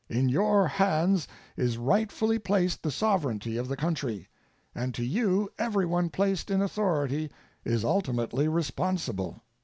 In 0.09 0.29
your 0.29 0.65
hands 0.67 1.27
is 1.55 1.77
rightfully 1.77 2.39
placed 2.39 2.81
the 2.81 2.89
sovereignty 2.89 3.55
of 3.55 3.67
the 3.67 3.77
country, 3.77 4.29
and 4.73 4.95
to 4.95 5.03
you 5.05 5.51
everyone 5.59 6.09
placed 6.09 6.49
in 6.49 6.59
authority 6.59 7.29
is 7.63 7.85
ultimately 7.85 8.47
responsible. 8.47 9.43